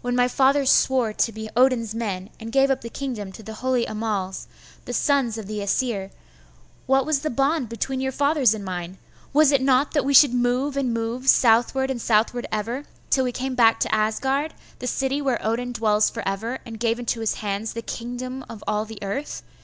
[0.00, 3.52] When my fathers swore to be Odin's men, and gave up the kingdom to the
[3.56, 4.48] holy Annals,
[4.86, 6.10] the sons of the Aesir,
[6.86, 8.96] what was the bond between your fathers and mine?
[9.34, 13.32] Was it not that we should move and move, southward and southward ever, till we
[13.32, 17.34] came back to Asgard, the city where Odin dwells for ever, and gave into his
[17.34, 19.42] hands the kingdom of all the earth?